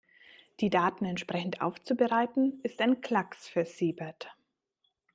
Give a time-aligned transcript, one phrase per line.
[0.61, 4.35] Die Daten entsprechend aufzubereiten, ist ein Klacks für Siebert.